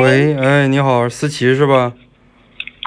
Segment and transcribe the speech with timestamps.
[0.00, 1.92] 喂，哎，你好，思琪是吧？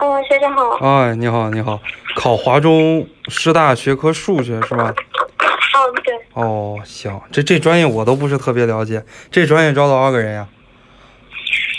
[0.02, 0.78] 哦，学长好。
[0.81, 1.79] 哎，你好，你好，
[2.15, 4.86] 考华中师大学科数学是吧？
[4.88, 6.15] 哦，对。
[6.33, 10.47] 哦，行，这这专业我都不是特别了解，这专业招多少个人呀？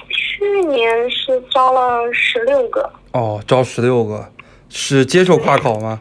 [0.08, 2.92] 去年是招了十六个。
[3.10, 4.30] 哦，招十六个，
[4.68, 6.00] 是接受跨考吗？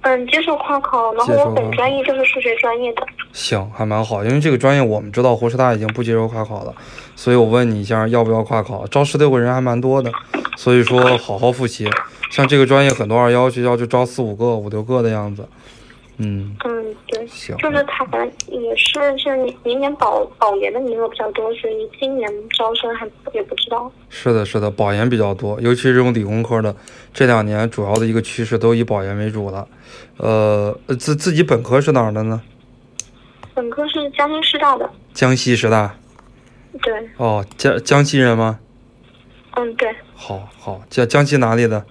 [0.00, 3.06] 嗯，接受跨考，然后我本专业就是数学专业的。
[3.34, 6.72] 行，还蛮好，因为这个专业我们知道湖师大已经不接受跨考了，
[7.16, 8.86] 所以我问你一下要不要跨考？
[8.86, 10.10] 招十六个人还蛮多的，
[10.56, 11.90] 所以说好好复习。
[12.30, 15.46] 像这个专业很多二幺学校就招四五个、五六个的样子。
[16.18, 18.06] 嗯嗯，对，行，就是他
[18.46, 23.90] 也是像明年保保研的名额比较多，所以今年招生还也不知道。
[24.08, 26.72] 是的，是的，保研比较多，尤其是这种理工科的，
[27.12, 29.66] 这两年主要的一个趋势都以保研为主了。
[30.18, 32.40] 呃，自自己本科是哪儿的呢？
[33.54, 34.90] 本科是江西师大的。
[35.12, 35.94] 江西师大。
[36.82, 36.92] 对。
[37.16, 38.58] 哦，江江西人吗？
[39.52, 39.94] 嗯，对。
[40.14, 41.84] 好好，江江西哪里的？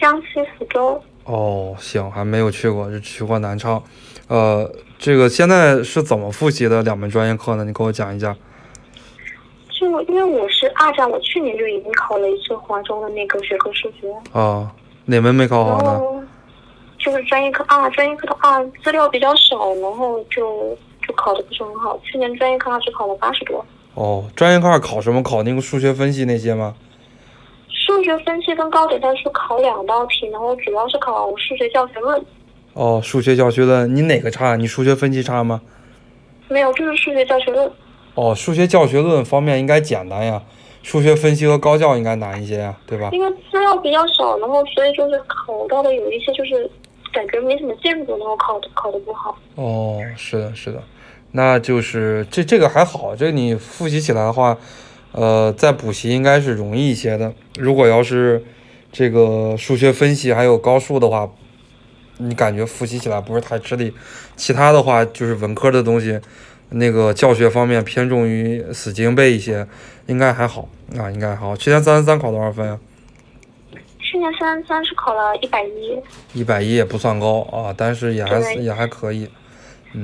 [0.00, 1.02] 江西福州。
[1.24, 3.82] 哦，行，还没有去过，就去过南昌。
[4.28, 7.64] 呃，这个现在是怎么复习的两门专业课呢？
[7.64, 8.34] 你给我讲一讲。
[9.68, 14.10] 就因为我是二战，我去年就已经考了一次华中的那个学科数学。
[14.32, 14.72] 啊，
[15.04, 16.19] 哪门没考好呢？
[17.00, 20.76] 就是专业课二，专业课的二资料比较少，然后就
[21.06, 21.98] 就考的不是很好。
[22.04, 23.64] 去年专业课二只考了八十多。
[23.94, 25.22] 哦，专业课二考什么？
[25.22, 26.74] 考那个数学分析那些吗？
[27.68, 32.24] 数学分析跟高点代数考两道题，然后主要是考数学教学论。
[32.74, 34.54] 哦，数学教学论，你哪个差？
[34.56, 35.60] 你数学分析差吗？
[36.48, 37.70] 没有，就是数学教学论。
[38.14, 40.40] 哦，数学教学论方面应该简单呀，
[40.82, 43.08] 数学分析和高教应该难一些呀，对吧？
[43.12, 46.70] 因为资料比较少，然后所以就是考到的有一些就是
[47.12, 49.36] 感觉没怎么见过，然后考的考的不好。
[49.54, 50.82] 哦，是的，是的，
[51.32, 54.56] 那就是这这个还好，这你复习起来的话。
[55.12, 57.34] 呃，再补习应该是容易一些的。
[57.58, 58.44] 如果要是
[58.92, 61.28] 这个数学分析还有高数的话，
[62.18, 63.92] 你感觉复习起来不是太吃力。
[64.36, 66.20] 其他的话就是文科的东西，
[66.68, 69.66] 那个教学方面偏重于死记硬背一些，
[70.06, 71.56] 应该还好啊，应该还好。
[71.56, 72.78] 去年三三三考多少分啊？
[74.20, 75.98] 去年三三三是考了一百一。
[76.34, 79.26] 一百一也不算高啊，但是也还也还可以。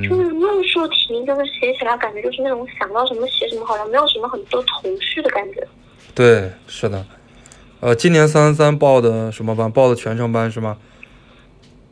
[0.09, 5.63] 就是论述题，就是写起来感觉就是那种想到什么写什么，好像没有什么很多头绪的感觉。
[6.15, 7.05] 对，是的。
[7.81, 9.71] 呃，今年三三三报的什么班？
[9.71, 10.79] 报的全程班是吗？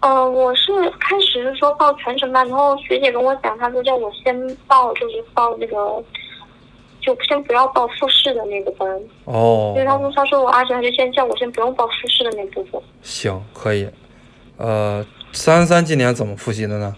[0.01, 4.35] 呃，我是开始是说报全程班，然后学姐跟我讲，她说叫我先
[4.67, 5.77] 报，就是报那个，
[7.05, 8.89] 就先不要报复试的那个班。
[9.25, 9.75] 哦。
[9.77, 12.81] 因为他说，他说我而且他就先叫我先不用报复试的那部分。
[13.03, 13.89] 行，可以。
[14.57, 16.97] 呃，三三三今年怎么复习的呢？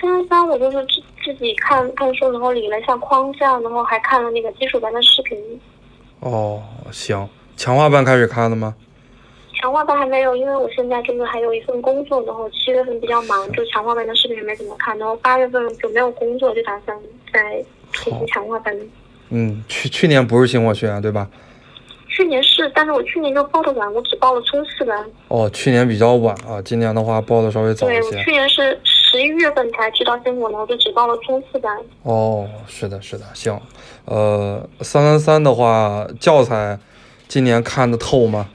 [0.00, 5.38] 三三，我就是自自己看看书，然后理了一下框架，然后还看了那个基础班的视频。
[6.20, 8.74] 哦，行，强化班开始看了吗？
[9.60, 16.98] 强化班还没有，因为我现在就是还有一份工作，然后七月份比较忙，就强化班的视频也没怎么看，然后八月份就没有工作，就打算
[17.32, 18.76] 再复习强化班。
[19.30, 21.28] 嗯，去去年不是星火学院对吧？
[22.08, 25.06] 去年是，但是我去年就报的晚，我只报了冲刺班。
[25.28, 28.00] 哦，去年比较晚啊，今年的话报的稍微早一些。
[28.10, 28.78] 对，我去年是。
[28.84, 31.70] 十一月份才知道星火，然后就只报了冲刺班。
[32.02, 33.60] 哦，是的，是的，行。
[34.06, 36.78] 呃，三三三的话，教材
[37.28, 38.48] 今年看的透吗？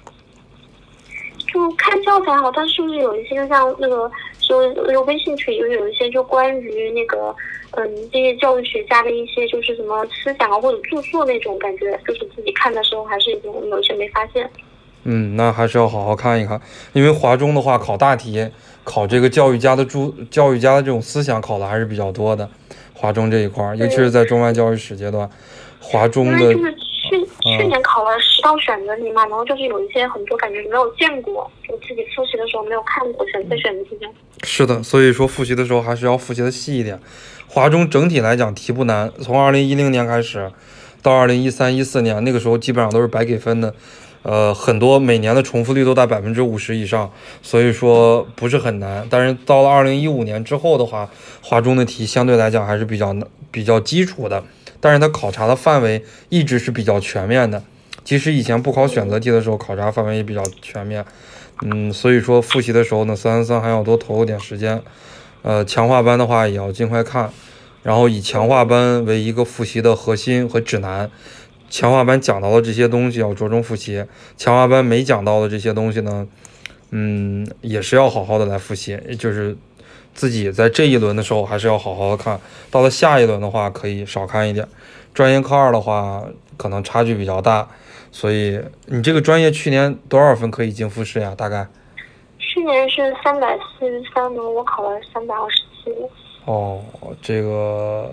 [1.53, 4.09] 就看教材好，但是不是有一些就像那个，
[4.39, 7.35] 就那个微信群有有一些就关于那个，
[7.77, 14.49] 嗯，这些教育学家的一些就是什么思想啊或者著作那种感觉，就是自己看的时候还是有有些没发现。
[15.03, 16.59] 嗯，那还是要好好看一看，
[16.93, 18.49] 因为华中的话考大题，
[18.83, 22.49] 考这个教育家的著教育家的这种思想考的还是比较多的。
[22.93, 25.29] 华中这一块，尤其是在中外教育史阶段，
[25.79, 26.75] 华中的就是
[27.51, 33.97] 去去年考了十道选择题嘛，然后就是有一些很多感觉没有见过，就自己复习的时候没有看过选择选择题。
[34.43, 36.99] 是的，所以说复习的时候还是要复习的细一点。
[37.47, 40.51] 华中整体来讲题不难，从二零一零年开始
[41.01, 43.73] 到二零一三一四年，那个时候基本上都是白给分的。
[44.23, 47.09] 呃，很多每年的重复率都在百分之五十以上，
[47.41, 49.07] 所以说不是很难。
[49.09, 51.09] 但是到了二零一五年之后的话，
[51.41, 53.15] 华中的题相对来讲还是比较
[53.51, 54.43] 比较基础的，
[54.79, 57.63] 但是它考察的范围一直是比较全面的。
[58.03, 61.05] 即使以前不考选择题的时候，考察范围也比较全面。
[61.61, 64.81] 嗯，所以说复习的时候呢，三三三还要多投入点时间。
[65.41, 67.31] 呃，强化班的话也要尽快看，
[67.83, 71.09] 然后以强化班为一个复习的核心和指南。
[71.69, 74.05] 强化班讲到的这些东西要着重复习，
[74.37, 76.25] 强化班没讲到的这些东西呢，
[76.91, 79.57] 嗯，也是要好好的来复习，就是
[80.17, 82.39] 自己在这一轮的时候还是要好好的看，
[82.71, 84.67] 到了下一轮的话可以少看一点。
[85.13, 86.23] 专业课二的话，
[86.57, 87.67] 可能差距比较大，
[88.11, 91.35] 所以你这个专业去年多少分可以进复试呀？
[91.37, 91.67] 大概？
[92.39, 95.95] 去年是三百四十三分，我考了三百二十七。
[96.45, 96.81] 哦，
[97.21, 98.11] 这个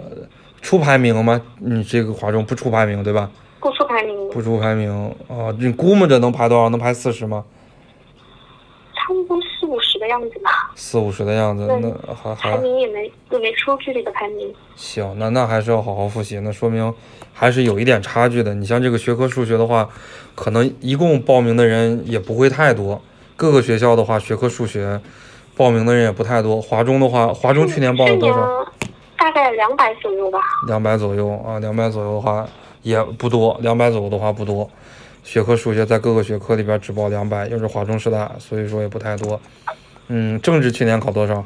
[0.60, 1.40] 出排名吗？
[1.58, 3.30] 你这个华中不出排名对吧？
[3.60, 4.28] 不出排名。
[4.28, 4.92] 不出排名
[5.26, 5.48] 啊？
[5.58, 6.68] 你估摸着能排多少？
[6.68, 7.44] 能排四十吗？
[8.94, 10.63] 差不多四五十的样子吧。
[10.74, 14.52] 四五十的样子，那还还排名也没也没出具这个排名。
[14.76, 16.92] 行，那那还是要好好复习，那说明
[17.32, 18.54] 还是有一点差距的。
[18.54, 19.88] 你像这个学科数学的话，
[20.34, 23.00] 可能一共报名的人也不会太多。
[23.36, 25.00] 各个学校的话，学科数学
[25.56, 26.60] 报名的人也不太多。
[26.60, 28.66] 华中的话，华中去年报了多少？
[29.16, 30.38] 大概两百左右吧。
[30.66, 32.46] 两百左右啊，两百左右的话
[32.82, 34.68] 也不多，两百左右的话不多。
[35.22, 39.40] 学科数学在各个学科里边只报两百，又是华中师大，所以说也不太多。
[40.08, 41.44] 嗯，政治去年考多少？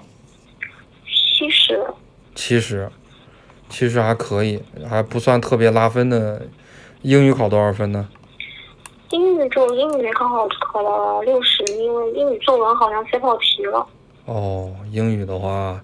[1.06, 1.84] 七十。
[2.34, 2.90] 七十，
[3.68, 6.42] 其实还可以，还不算特别拉分的。
[7.02, 8.08] 英语考多少分呢？
[9.10, 13.86] 英语就英语没考好，考了六十，因为英语作文好像写跑题了。
[14.24, 15.80] 哦，英语的话，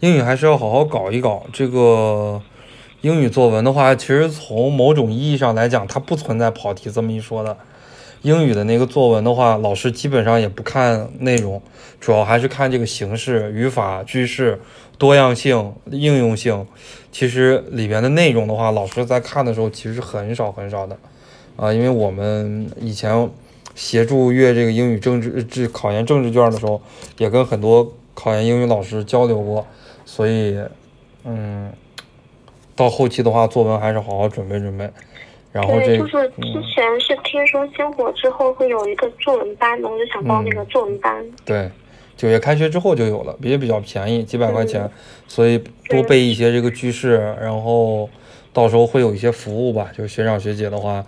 [0.00, 2.42] 英语还是要好好搞一搞这个。
[3.00, 7.56] 英语作文的话，其实从某种意义上来讲，它不存在跑题这么一说的。
[8.22, 11.62] 英语的那个作文的话，老师基本上也不看内容，
[12.00, 14.60] 主要还是看这个形式、语法、句式、
[14.96, 16.66] 多样性、应用性。
[17.12, 20.96] 其实里边的内容的话，老师在看的时候其实很少很少的。
[21.56, 23.28] 啊，因为我们以前
[23.74, 26.80] 协助阅这个英语政治这考研政治卷的时候，
[27.18, 29.66] 也跟很多考研英语老师交流过，
[30.04, 30.58] 所以，
[31.24, 31.72] 嗯。
[32.76, 34.88] 到后期的话，作文还是好好准备准备。
[35.50, 41.26] 然后这就是之前是听说星火之后会有一个作文班的，我就想报那个作文班。
[41.44, 41.70] 对，
[42.16, 44.88] 九月开学之后就有了，也比较便宜，几百块钱，
[45.26, 45.58] 所以
[45.88, 48.08] 多备一些这个句式，然后
[48.52, 51.04] 到时候会有一些服务吧，就是学长学姐的话，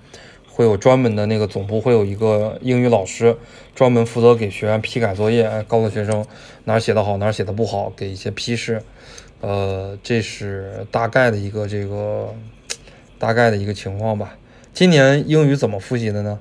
[0.49, 3.37] 会有专门的那个总部会有一个英语老师，
[3.75, 6.25] 专门负责给学员批改作业，哎，告诉学生
[6.65, 8.83] 哪写的好，哪写的不好，给一些批示。
[9.43, 12.35] 呃，这是大概的一个这个
[13.21, 14.37] 大概的一个情况吧。
[14.73, 16.41] 今年英语怎么复习的呢？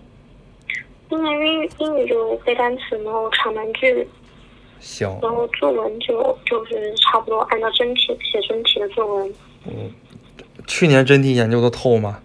[1.09, 4.07] 今年英语英语就背单词，然后长难句。
[4.79, 5.09] 行。
[5.21, 9.33] 然后作文就就是差不多按照真题写真题的作文。
[9.65, 9.91] 嗯，
[10.67, 12.21] 去年真题研究的透吗？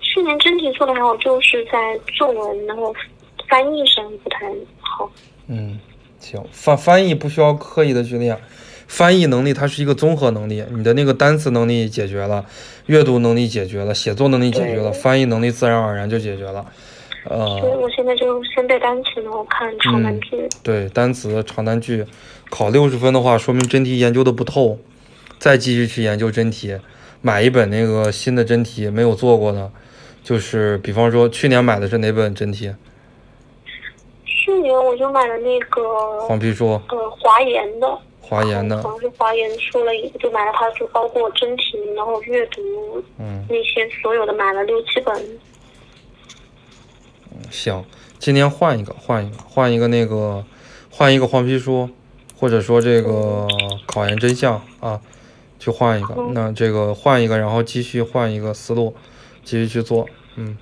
[0.00, 2.94] 去年真题做的还好，就是在作文然后
[3.48, 4.46] 翻译上不太
[4.78, 5.10] 好。
[5.48, 5.80] 嗯，
[6.20, 8.38] 行，翻翻译不需要刻意的去练。
[8.86, 12.44] 翻译能力它是一个综合能力，你的那个单词能力解决了，
[12.86, 16.66] 阅读能力解决了，写作能力解决了，翻译能力自然而然就解决了。
[17.24, 20.48] 呃，所以我现在就先背单词，然后看长难句。
[20.62, 22.04] 对，单词长难句，
[22.50, 24.78] 考六十分的话，说明真题研究的不透，
[25.38, 26.76] 再继续去研究真题，
[27.20, 29.70] 买一本那个新的真题，没有做过的，
[30.24, 32.74] 就是比方说去年买的是哪本真题？
[34.26, 37.86] 去年我就买了那个黄皮书，呃，华研的。
[38.22, 42.62] 华研的，好像是华研出了一个，就买了他的书包括真题，然后阅读，
[43.18, 45.14] 嗯，那些所有的买了六七本。
[47.32, 47.84] 嗯，行，
[48.18, 50.44] 今年换一个，换一个，换一个那个，
[50.90, 51.90] 换一个黄皮书，
[52.38, 53.46] 或者说这个
[53.86, 55.00] 考研真相啊，
[55.58, 56.14] 去换一个。
[56.32, 58.94] 那这个换一个，然后继续换一个思路，
[59.44, 60.56] 继续去做，嗯。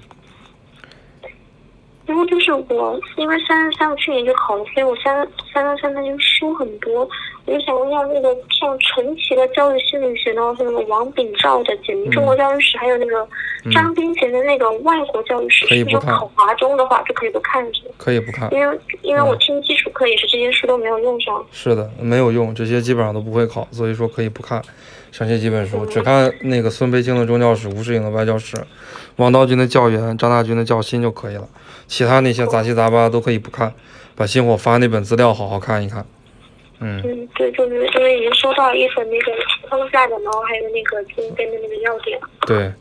[2.06, 5.14] 然后就是我，因为三三三我去年就考了，所以我三
[5.54, 7.08] 三三三那就书很多。
[7.46, 13.26] 我就想问一下，那个像陈奇的教育心理学，然后是那个王炳照的简明中国教育史，还有那个
[13.72, 16.14] 张斌贤的那个外国教育史，可以不看。
[16.14, 18.52] 考华中的话就可以不看是可以不看。
[18.52, 21.44] 因为因为我听基础课也是这些书都没有用上。
[21.50, 24.62] 是的，没有用，这些基本上都不会考，所以说可以不看。
[25.10, 28.56] 剩下几本书，只看那个孙培青的中教史、吴世颖的外教史、
[29.16, 31.48] 王道军的教员、张大军的教心就可以了。
[31.88, 33.74] 其他那些杂七杂八都可以不看，
[34.14, 36.06] 把星火发那本资料好好看一看。
[36.80, 39.32] 嗯，嗯，对，就是因为已经收到一份那个
[39.68, 42.18] 框架的，然后还有那个今天的那个要点。
[42.46, 42.72] 对，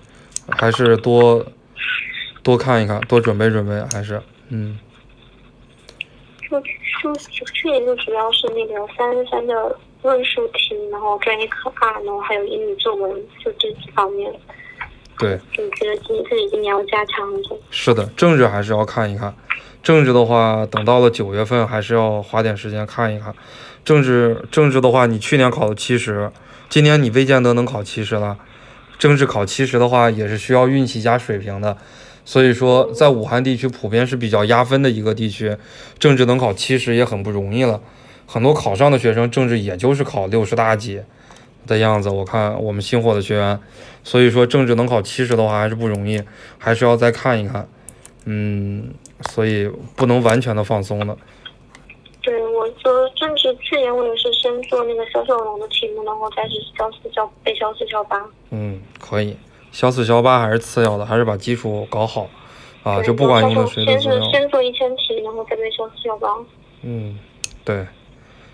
[0.58, 1.46] 还是多
[2.42, 4.80] 多看一看，多准备准备，还是嗯。
[6.50, 6.60] 就
[7.14, 13.12] 就去年就主要是那个三三的论述题，然后专业课二，然后还有英语作文，
[13.44, 14.34] 就这几方面。
[15.20, 17.60] 对，你觉得今自己今年要加强一点？
[17.70, 19.34] 是的，政治还是要看一看。
[19.82, 23.34] 政治的话，等到了九月份，还是要花点时间看一看。
[23.86, 26.30] 政治政治的话，你去年考了七十，
[26.70, 28.38] 今年你未见得能考七十了。
[28.98, 31.78] 政治考七十的话，也是需要运气加水平的。
[32.26, 35.58] 所以说，在武汉地区普遍是比较压分的一个地区，
[35.98, 37.82] 政治能考七十也很不容易了。
[38.28, 41.02] 很多考上的学生政治也就是考六十大几
[41.66, 42.10] 的样子。
[42.10, 43.60] 我看我们星火的学员，
[44.04, 46.22] 所以说政治能考七十的话还是不容易，
[46.60, 47.68] 还是要再看一看。
[48.26, 48.90] 嗯，
[49.32, 51.18] 所以不能完全的放松的。
[52.22, 58.24] 对，我就甚至去年我也是先做那个小小龙的题目，然后再是小四小背小四小八。
[58.52, 59.38] 嗯，可以，
[59.72, 62.30] 小四小八还是次要的，还是把基础搞好
[62.84, 64.32] 啊，就不管用的然后先是。
[64.32, 66.28] 先做一千题，然后再背小四小八。
[66.82, 67.18] 嗯，
[67.64, 67.88] 对，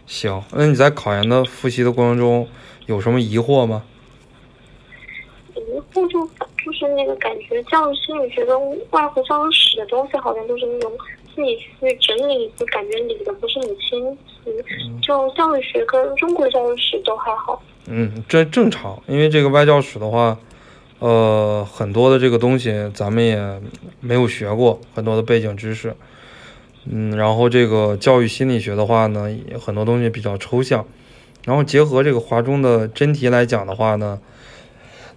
[0.05, 0.41] 行。
[0.51, 2.47] 那你在考研的复习的过程中
[2.85, 3.83] 有什么疑惑吗？
[5.55, 5.59] 疑
[5.91, 6.29] 惑就
[6.65, 10.91] 就是那个感觉，教育心理学跟外国教育史的东西好像都是那种
[11.35, 14.51] 自己去整理，就感觉理的不是很清晰。
[14.99, 17.61] 就教育学跟中国教育史都还好。
[17.87, 20.35] 嗯，这正常，因为这个外教史的话，
[20.97, 23.61] 呃，很多的这个东西咱们也
[23.99, 25.95] 没有学过，很多的背景知识。
[26.89, 30.83] 嗯，然后这个教育心理学的话呢，也很多东西比较抽象，
[31.43, 34.19] 然后结合这个华中的真题来讲的话呢，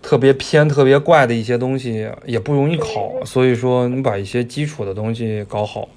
[0.03, 5.89] 特别偏、特别怪的一些东西也不容易考，所以说你把一些基础的东西搞好，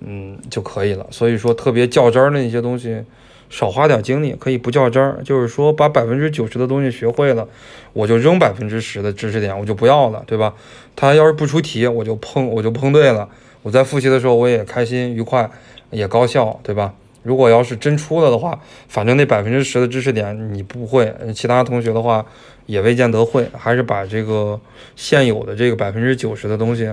[0.00, 1.06] 嗯就可以了。
[1.10, 3.02] 所以说特别较真儿的一些东西，
[3.50, 7.48] 少花点精力，可以不较真儿，就是说把百分之九十的东西学会了，
[7.92, 10.54] 我就扔百分之十的知识点，我就不要了，对吧？
[10.94, 13.28] 他要是不出题，我就碰我就碰对了，
[13.62, 15.48] 我在复习的时候我也开心愉快，
[15.90, 16.92] 也高效，对吧？
[17.28, 18.58] 如果要是真出了的话，
[18.88, 22.24] 反正那百分之十的知识点你不会，其他同学的话
[22.64, 24.58] 也未见得会，还是把这个
[24.96, 26.90] 现有的这个百分之九十的东西，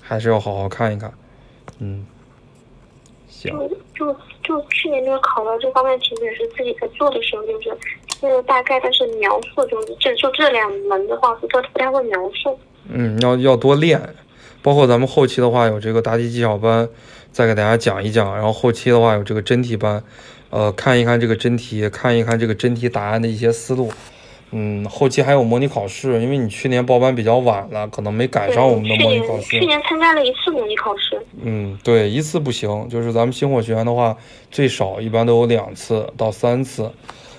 [0.00, 1.12] 还是要好好看一看。
[1.80, 2.06] 嗯，
[3.28, 3.68] 行，就
[4.06, 7.76] 就就去年那个考到这方面题目也是自己在做的时候，就是
[8.22, 12.56] 那个大概，但是描述就是这就这两门的话，不太不太会描述。
[12.88, 14.00] 嗯，要要多练，
[14.64, 16.88] 包括咱们后期的话有这个答题技巧班，
[17.30, 20.02] 再给大家讲一讲，然后后期的话有这个真题班，
[20.48, 23.92] 呃，看一看这个真题，看一看这个真题答案的一些思路。
[24.52, 29.66] 嗯，后期还有模拟考试，因为你去年报班比较晚了，可能没赶，上我们的模拟考试年去。
[29.66, 31.20] 年参加了一次模拟考试。
[31.42, 34.16] 嗯，对，一次不行，就是咱们星火学员的话，
[34.50, 36.90] 最少一般都有两次到三次。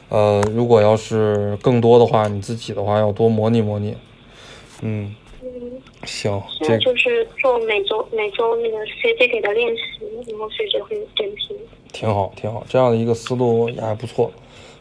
[0.10, 3.98] 呃，如果要是更多的话，你自己的话要多模拟模拟。
[4.82, 5.15] 嗯，嗯，
[6.05, 11.57] 行，这就是做每周每周那个学姐给的练习，然后学姐会点评。
[11.91, 14.31] 挺好，挺好，这样的一个思路也还不错。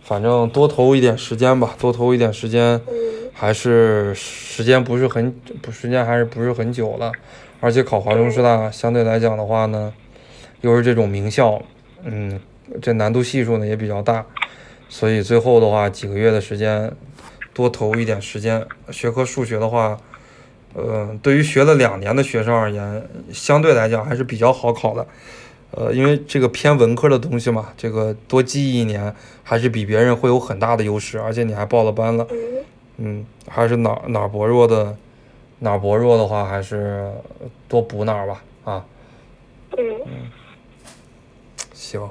[0.03, 7.11] 反正多投一点时间吧，多投一点时间，嗯，还是时间不是很不时间还是不是很久了，
[7.61, 9.95] 而且考华中师大相对来讲的话呢，
[10.61, 11.63] 又是这种名校，
[12.03, 12.39] 嗯，
[12.83, 14.27] 这难度系数呢也比较大，
[14.91, 16.95] 所以最后的话几个月的时间，
[17.55, 18.67] 多投一点时间。
[18.91, 19.99] 学科数学的话，
[20.75, 25.07] 呃，对于学了两年的学生而言，相对来讲还是比较好考的。
[25.71, 29.13] 呃，因为这个偏文科的东西嘛，这个多记忆一年
[29.43, 32.39] 还是比别人会有很大的优势，而且你还报了班了，嗯，
[32.99, 34.97] 嗯，还是哪儿哪儿薄弱的，
[35.59, 37.11] 哪儿薄弱的话，还是
[37.67, 38.85] 多补哪儿吧，啊，
[39.77, 39.85] 嗯，
[41.73, 42.09] 行，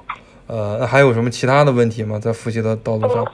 [0.47, 2.19] 呃，那还有什么其他的问题吗？
[2.19, 3.25] 在复习的道路上？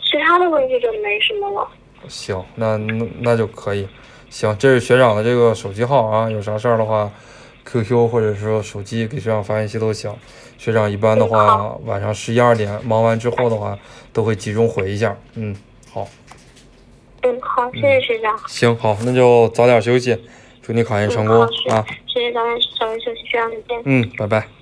[0.00, 1.68] 其他的问题就没什么了。
[2.08, 3.88] 行，那那那就可以。
[4.30, 7.10] 行，这是学长的这个手机号啊，有啥事儿的话
[7.64, 10.14] ，QQ 或者说手机给学长发信息都行。
[10.56, 13.76] 学长一般的嗯话，晚上十一二点忙完之后的话，
[14.12, 15.16] 都会集中回一下。
[15.34, 15.54] 嗯，
[15.92, 16.08] 好，
[17.22, 18.38] 嗯，好，谢谢学长。
[18.46, 20.16] 行，好，那就早点休息，
[20.62, 21.36] 祝你考研成功
[21.68, 21.84] 嗯啊。
[22.06, 23.82] 谢谢早点早点休息，学长再见。
[23.84, 24.61] 嗯，拜拜。